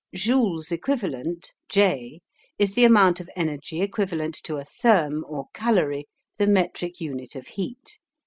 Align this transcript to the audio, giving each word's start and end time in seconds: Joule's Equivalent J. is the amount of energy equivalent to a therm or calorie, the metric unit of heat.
Joule's 0.15 0.71
Equivalent 0.71 1.53
J. 1.69 2.21
is 2.57 2.73
the 2.73 2.85
amount 2.85 3.19
of 3.19 3.29
energy 3.35 3.81
equivalent 3.83 4.33
to 4.45 4.55
a 4.57 4.65
therm 4.65 5.21
or 5.27 5.45
calorie, 5.53 6.07
the 6.37 6.47
metric 6.47 6.99
unit 6.99 7.35
of 7.35 7.45
heat. 7.45 7.99